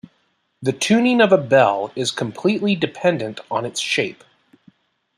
The 0.63 0.71
tuning 0.73 1.21
of 1.21 1.31
a 1.31 1.37
bell 1.37 1.91
is 1.95 2.09
completely 2.09 2.73
dependent 2.75 3.39
on 3.51 3.67
its 3.67 3.79
shape. 3.79 4.23